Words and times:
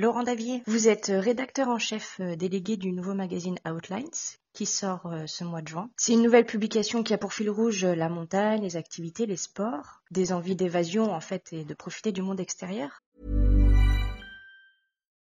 Laurent 0.00 0.22
Davier, 0.22 0.62
vous 0.66 0.88
êtes 0.88 1.12
rédacteur 1.14 1.68
en 1.68 1.78
chef 1.78 2.22
délégué 2.22 2.78
du 2.78 2.90
nouveau 2.90 3.12
magazine 3.12 3.58
Outlines 3.68 4.08
qui 4.54 4.64
sort 4.64 5.02
euh, 5.04 5.26
ce 5.26 5.44
mois 5.44 5.60
de 5.60 5.68
juin. 5.68 5.90
C'est 5.98 6.14
une 6.14 6.22
nouvelle 6.22 6.46
publication 6.46 7.02
qui 7.02 7.12
a 7.12 7.18
pour 7.18 7.34
fil 7.34 7.50
rouge 7.50 7.84
la 7.84 8.08
montagne, 8.08 8.62
les 8.62 8.76
activités, 8.76 9.26
les 9.26 9.36
sports, 9.36 10.00
des 10.10 10.32
envies 10.32 10.56
d'évasion 10.56 11.12
en 11.12 11.20
fait 11.20 11.52
et 11.52 11.64
de 11.64 11.74
profiter 11.74 12.12
du 12.12 12.22
monde 12.22 12.40
extérieur. 12.40 13.02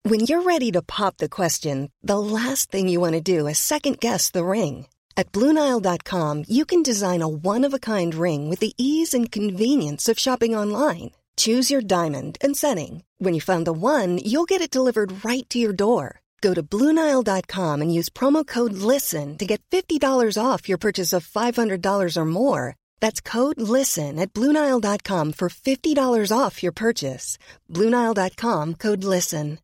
When 0.06 0.20
you're 0.20 0.46
ready 0.46 0.72
to 0.72 0.84
pop 0.84 1.18
the 1.18 1.28
question, 1.28 1.90
the 2.04 2.20
last 2.20 2.70
thing 2.70 2.88
you 2.88 3.02
want 3.02 3.14
to 3.14 3.22
do 3.22 3.48
is 3.48 3.56
second 3.58 3.98
guess 4.00 4.30
the 4.32 4.46
ring. 4.46 4.86
At 5.18 5.32
BlueNile.com, 5.32 6.44
you 6.48 6.66
can 6.66 6.84
design 6.84 7.24
a 7.24 7.28
one-of-a-kind 7.28 8.14
ring 8.14 8.48
with 8.48 8.60
the 8.60 8.74
ease 8.78 9.16
and 9.16 9.32
convenience 9.32 10.08
of 10.08 10.20
shopping 10.20 10.56
online. 10.56 11.10
Choose 11.40 11.72
your 11.72 11.82
diamond 11.82 12.38
and 12.42 12.54
setting. 12.54 13.04
When 13.18 13.34
you 13.34 13.40
find 13.40 13.66
the 13.66 13.72
one, 13.72 14.18
you'll 14.18 14.50
get 14.50 14.62
it 14.62 14.72
delivered 14.72 15.24
right 15.24 15.48
to 15.50 15.58
your 15.58 15.72
door. 15.72 16.20
Go 16.42 16.54
to 16.54 16.62
Bluenile.com 16.62 17.82
and 17.82 17.94
use 18.00 18.10
promo 18.10 18.46
code 18.46 18.74
LISTEN 18.74 19.38
to 19.38 19.46
get 19.46 19.62
$50 19.72 20.02
off 20.38 20.68
your 20.68 20.78
purchase 20.78 21.14
of 21.14 21.28
$500 21.28 22.18
or 22.18 22.26
more. 22.26 22.76
That's 23.00 23.22
code 23.22 23.60
LISTEN 23.60 24.20
at 24.20 24.34
Bluenile.com 24.34 25.32
for 25.34 25.50
$50 25.50 26.38
off 26.38 26.62
your 26.62 26.74
purchase. 26.74 27.38
Bluenile.com 27.70 28.76
code 28.76 29.04
LISTEN. 29.04 29.60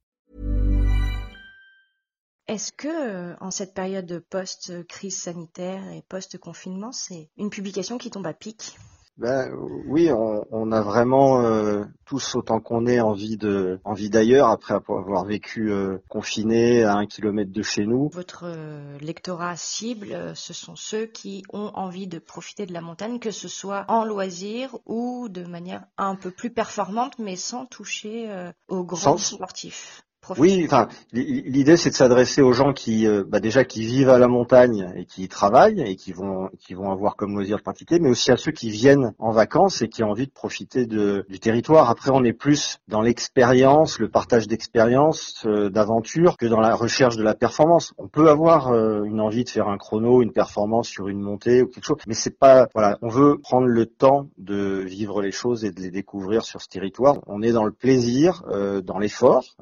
Est-ce 2.48 2.72
que, 2.72 2.88
euh, 2.88 3.36
en 3.42 3.50
cette 3.50 3.74
période 3.74 4.24
post-crise 4.30 5.20
sanitaire 5.20 5.84
et 5.90 6.04
post-confinement, 6.08 6.92
c'est 6.92 7.32
une 7.38 7.50
publication 7.50 7.98
qui 7.98 8.12
tombe 8.12 8.28
à 8.28 8.34
pic 8.34 8.78
Ben 9.18 9.50
oui, 9.88 10.12
on, 10.12 10.46
on 10.52 10.72
a 10.74 10.82
vraiment 10.82 11.42
euh, 11.42 11.86
tous 12.06 12.36
autant 12.36 12.60
qu'on 12.60 12.86
est 12.86 13.00
envie 13.00 13.38
de 13.38 13.80
envie 13.86 14.10
d'ailleurs 14.10 14.50
après 14.50 14.74
avoir 14.74 15.24
vécu 15.24 15.72
euh, 15.72 16.00
confiné 16.10 16.84
à 16.84 16.96
un 16.96 17.06
kilomètre 17.06 17.52
de 17.52 17.62
chez 17.62 17.86
nous. 17.86 18.10
Votre 18.10 18.44
euh, 18.46 18.98
lectorat 19.00 19.56
cible, 19.56 20.12
euh, 20.12 20.36
ce 20.36 20.54
sont 20.54 20.76
ceux 20.76 21.06
qui 21.06 21.44
ont 21.54 21.72
envie 21.76 22.08
de 22.08 22.20
profiter 22.20 22.66
de 22.66 22.74
la 22.74 22.82
montagne, 22.82 23.20
que 23.20 23.32
ce 23.32 23.48
soit 23.48 23.86
en 23.88 24.04
loisir 24.04 24.78
ou 24.86 25.30
de 25.30 25.46
manière 25.46 25.86
un 25.98 26.16
peu 26.16 26.32
plus 26.32 26.50
performante, 26.50 27.18
mais 27.18 27.38
sans 27.38 27.66
toucher 27.66 28.30
euh, 28.30 28.52
aux 28.68 28.84
grands 28.84 29.18
sportifs. 29.18 30.05
Oui, 30.38 30.64
enfin, 30.66 30.88
l'idée 31.12 31.78
c'est 31.78 31.90
de 31.90 31.96
s'adresser 31.96 32.42
aux 32.42 32.54
gens 32.54 32.74
qui, 32.74 33.08
euh, 33.08 33.24
bah, 33.28 33.40
déjà, 33.40 33.64
qui 33.64 33.86
vivent 33.86 34.10
à 34.10 34.18
la 34.18 34.28
montagne 34.28 34.92
et 34.96 35.06
qui 35.06 35.24
y 35.24 35.28
travaillent 35.28 35.82
et 35.82 35.96
qui 35.96 36.14
vont, 36.14 36.50
qui 36.60 36.74
vont 36.74 36.92
avoir 36.92 37.16
comme 37.16 37.36
loisir 37.36 37.58
de 37.58 37.62
pratiquer, 37.62 38.00
mais 38.00 38.10
aussi 38.10 38.32
à 38.32 38.38
ceux 38.38 38.52
qui 38.52 38.70
viennent 38.70 39.14
en 39.20 39.32
vacances 39.32 39.82
et 39.82 39.90
qui 39.90 40.04
ont 40.04 40.10
envie 40.10 40.28
de 40.28 40.32
profiter 40.32 40.86
de, 40.86 41.26
du 41.30 41.40
territoire. 41.40 41.90
Après, 41.90 42.12
on 42.12 42.24
est 42.24 42.34
plus 42.34 42.80
dans 42.88 43.02
l'expérience, 43.02 44.00
le 44.00 44.10
partage 44.10 44.48
d'expérience, 44.48 45.44
euh, 45.46 45.70
d'aventure, 45.70 46.38
que 46.38 46.46
dans 46.46 46.62
la 46.62 46.76
recherche 46.76 47.18
de 47.18 47.24
la 47.24 47.36
performance. 47.36 47.94
On 47.98 48.08
peut 48.08 48.30
avoir 48.30 48.70
euh, 48.72 49.04
une 49.04 49.22
envie 49.22 49.44
de 49.44 49.50
faire 49.50 49.68
un 49.68 49.78
chrono, 49.78 50.22
une 50.22 50.32
performance 50.32 50.88
sur 50.88 51.08
une 51.08 51.22
montée 51.22 51.62
ou 51.62 51.68
quelque 51.68 51.86
chose, 51.86 51.98
mais 52.08 52.14
c'est 52.14 52.38
pas, 52.38 52.68
voilà, 52.74 52.98
on 53.02 53.10
veut 53.10 53.38
prendre 53.38 53.68
le 53.68 53.86
temps 53.86 54.28
de 54.38 54.82
vivre 54.86 55.22
les 55.22 55.32
choses 55.32 55.66
et 55.66 55.72
de 55.72 55.82
les 55.82 55.92
découvrir 55.92 56.44
sur 56.44 56.62
ce 56.62 56.68
territoire. 56.68 57.18
On 57.28 57.42
est 57.42 57.52
dans 57.52 57.64
le 57.64 57.72
plaisir, 57.72 58.44
dans 58.84 59.00
l'effort 59.00 59.56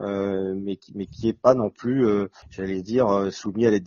mais 0.56 0.76
qui 0.78 0.92
mais 0.96 1.06
qui 1.06 1.30
est 1.30 1.38
pas 1.38 1.54
non 1.54 1.70
plus, 1.70 2.06
euh, 2.06 2.28
j'allais 2.50 2.82
dire, 2.82 3.08
euh, 3.08 3.30
soumis 3.32 3.66
à 3.66 3.72
la, 3.72 3.80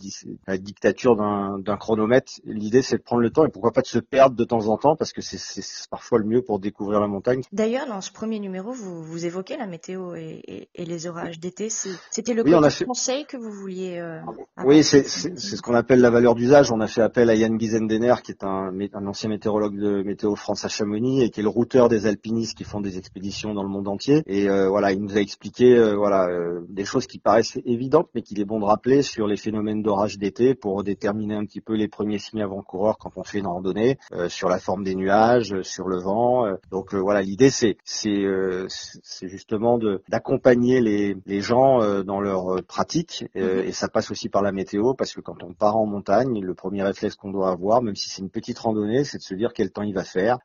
la 0.47 0.57
dictature 0.57 1.15
d'un 1.15 1.77
chronomètre. 1.77 2.33
L'idée, 2.45 2.81
c'est 2.81 2.97
de 2.97 3.03
prendre 3.03 3.21
le 3.21 3.29
temps 3.29 3.45
et 3.45 3.49
pourquoi 3.49 3.71
pas 3.71 3.81
de 3.81 3.87
se 3.87 3.99
perdre 3.99 4.35
de 4.35 4.43
temps 4.43 4.67
en 4.67 4.77
temps 4.77 4.95
parce 4.95 5.13
que 5.13 5.21
c'est 5.21 5.89
parfois 5.89 6.19
le 6.19 6.25
mieux 6.25 6.41
pour 6.41 6.59
découvrir 6.59 6.99
la 6.99 7.07
montagne. 7.07 7.41
D'ailleurs, 7.51 7.87
dans 7.87 8.01
ce 8.01 8.11
premier 8.11 8.39
numéro, 8.39 8.71
vous, 8.71 9.03
vous 9.03 9.25
évoquez 9.25 9.57
la 9.57 9.67
météo 9.67 10.15
et, 10.15 10.41
et, 10.47 10.69
et 10.75 10.85
les 10.85 11.07
orages 11.07 11.39
d'été. 11.39 11.69
C'était 11.69 12.33
le 12.33 12.43
oui, 12.43 12.69
fait... 12.69 12.85
conseil 12.85 13.25
que 13.25 13.37
vous 13.37 13.51
vouliez. 13.51 13.99
Euh, 13.99 14.19
oui, 14.65 14.83
c'est 14.83 15.07
ce 15.07 15.61
qu'on 15.61 15.75
appelle 15.75 16.01
la 16.01 16.09
valeur 16.09 16.35
d'usage. 16.35 16.71
On 16.71 16.79
a 16.79 16.87
fait 16.87 17.01
appel 17.01 17.29
à 17.29 17.35
Yann 17.35 17.59
Gizendener, 17.59 18.15
qui 18.23 18.31
est 18.31 18.43
un, 18.43 18.71
un 18.93 19.07
ancien 19.07 19.29
météorologue 19.29 19.77
de 19.77 20.03
Météo 20.03 20.35
France 20.35 20.65
à 20.65 20.67
Chamonix 20.67 21.23
et 21.23 21.29
qui 21.29 21.39
est 21.39 21.43
le 21.43 21.49
routeur 21.49 21.89
des 21.89 22.05
alpinistes 22.05 22.57
qui 22.57 22.63
font 22.63 22.81
des 22.81 22.97
expéditions 22.97 23.53
dans 23.53 23.63
le 23.63 23.69
monde 23.69 23.87
entier. 23.87 24.23
Et 24.25 24.49
euh, 24.49 24.69
voilà, 24.69 24.91
il 24.91 25.01
nous 25.01 25.17
a 25.17 25.19
expliqué 25.19 25.75
euh, 25.75 25.95
voilà 25.95 26.27
des 26.69 26.85
choses 26.85 27.07
qui 27.07 27.19
paraissent 27.19 27.57
évidentes, 27.65 28.09
mais 28.13 28.21
qu'il 28.21 28.39
est 28.39 28.45
bon 28.45 28.59
de 28.59 28.65
rappeler 28.65 29.01
sur 29.01 29.27
les 29.27 29.37
phénomènes 29.37 29.81
d'orage 29.81 30.17
d'été 30.17 30.55
pour 30.55 30.83
déterminer 30.83 31.35
un 31.35 31.45
petit 31.45 31.61
peu 31.61 31.73
les 31.73 31.87
premiers 31.87 32.19
signes 32.19 32.41
avant-coureurs 32.41 32.97
quand 32.97 33.11
on 33.15 33.23
fait 33.23 33.39
une 33.39 33.47
randonnée, 33.47 33.97
euh, 34.13 34.29
sur 34.29 34.49
la 34.49 34.59
forme 34.59 34.83
des 34.83 34.95
nuages, 34.95 35.53
euh, 35.53 35.63
sur 35.63 35.87
le 35.87 35.99
vent. 35.99 36.45
Euh. 36.45 36.55
donc 36.71 36.93
voilà, 36.93 37.21
l'idée 37.21 37.49
c'est 37.49 37.77
c'est 37.83 38.25
c'est 38.67 39.27
justement 39.27 39.77
de 39.77 40.01
d'accompagner 40.09 40.81
les 40.81 41.17
les 41.25 41.41
gens 41.41 41.79
dans 42.03 42.19
leur 42.19 42.63
pratique 42.63 43.25
mm-hmm. 43.35 43.65
et 43.65 43.71
ça 43.71 43.87
passe 43.87 44.11
aussi 44.11 44.29
par 44.29 44.41
la 44.41 44.51
météo 44.51 44.93
parce 44.93 45.13
que 45.13 45.21
quand 45.21 45.43
on 45.43 45.53
part 45.53 45.77
en 45.77 45.85
montagne, 45.85 46.41
le 46.41 46.53
premier 46.53 46.83
réflexe 46.83 47.15
qu'on 47.15 47.31
doit 47.31 47.51
avoir, 47.51 47.81
même 47.81 47.95
si 47.95 48.09
c'est 48.09 48.21
une 48.21 48.29
petite 48.29 48.59
randonnée, 48.59 49.03
c'est 49.03 49.17
de 49.17 49.23
se 49.23 49.35
dire 49.35 49.53
quel 49.53 49.71
temps 49.71 49.83
il 49.83 49.93
va 49.93 50.03
faire. 50.03 50.39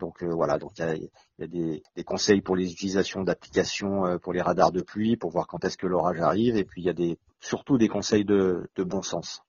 donc 0.00 0.22
voilà, 0.22 0.58
donc 0.58 0.72
il 0.78 0.82
y 0.82 1.42
a, 1.42 1.46
des, 1.46 1.82
des, 1.96 2.04
conseils 2.04 2.40
pour 2.40 2.56
les 2.56 2.72
utilisations 2.72 3.22
d'applications 3.22 4.18
pour 4.22 4.32
les 4.32 4.40
radars 4.40 4.72
de 4.72 4.82
pluie, 4.82 5.16
pour 5.16 5.30
voir 5.30 5.46
quand 5.46 5.55
est-ce 5.64 5.76
que 5.76 5.86
l'orage 5.86 6.20
arrive, 6.20 6.56
et 6.56 6.64
puis 6.64 6.82
il 6.82 6.84
y 6.84 6.90
a 6.90 6.92
des, 6.92 7.18
surtout 7.40 7.78
des 7.78 7.88
conseils 7.88 8.24
de, 8.24 8.68
de 8.76 8.84
bon 8.84 9.02
sens. 9.02 9.42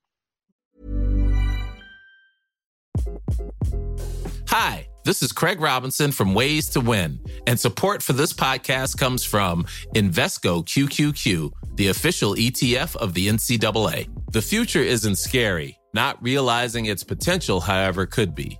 Hi, 4.49 4.87
this 5.03 5.21
is 5.21 5.31
Craig 5.31 5.59
Robinson 5.61 6.11
from 6.11 6.33
Ways 6.33 6.69
to 6.69 6.79
Win, 6.79 7.19
and 7.45 7.59
support 7.59 8.01
for 8.01 8.13
this 8.13 8.33
podcast 8.33 8.97
comes 8.97 9.23
from 9.23 9.65
Invesco 9.95 10.65
QQQ, 10.65 11.51
the 11.75 11.87
official 11.89 12.33
ETF 12.35 12.95
of 12.95 13.13
the 13.13 13.27
NCAA. 13.27 14.07
The 14.31 14.41
future 14.41 14.81
isn't 14.81 15.17
scary. 15.17 15.77
Not 15.93 16.21
realizing 16.21 16.85
its 16.85 17.03
potential, 17.03 17.59
however, 17.59 18.05
could 18.05 18.35
be. 18.35 18.59